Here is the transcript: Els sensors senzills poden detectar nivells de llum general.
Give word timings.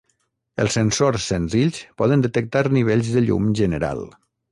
Els 0.61 0.77
sensors 0.77 1.27
senzills 1.31 1.77
poden 2.03 2.23
detectar 2.27 2.65
nivells 2.79 3.13
de 3.19 3.23
llum 3.27 3.53
general. 3.61 4.03